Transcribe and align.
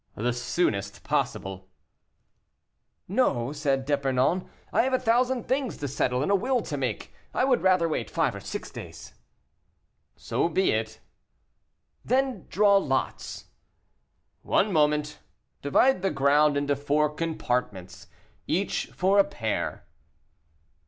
"The 0.17 0.33
soonest 0.33 1.03
possible." 1.03 1.69
"No," 3.07 3.51
said 3.51 3.85
D'Epernon, 3.85 4.49
"I 4.73 4.81
have 4.81 4.95
a 4.95 4.99
thousand 4.99 5.47
things 5.47 5.77
to 5.77 5.87
settle 5.87 6.23
and 6.23 6.31
a 6.31 6.35
will 6.35 6.63
to 6.63 6.75
make; 6.75 7.13
I 7.35 7.43
would 7.45 7.61
rather 7.61 7.87
wait 7.87 8.09
five 8.09 8.33
or 8.33 8.39
six 8.39 8.71
days." 8.71 9.13
"So 10.15 10.49
be 10.49 10.71
it." 10.71 11.01
"Then 12.03 12.47
draw 12.49 12.77
lots." 12.77 13.45
"One 14.41 14.73
moment! 14.73 15.19
divide 15.61 16.01
the 16.01 16.09
ground 16.09 16.57
into 16.57 16.75
four 16.75 17.07
compartments, 17.13 18.07
each 18.47 18.87
for 18.87 19.19
a 19.19 19.23
pair." 19.23 19.85